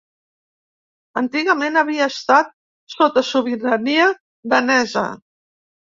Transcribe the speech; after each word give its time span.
Antigament 1.21 1.77
havia 1.83 2.07
estat 2.13 2.51
sota 2.95 3.23
sobirania 3.29 4.09
danesa. 4.55 5.05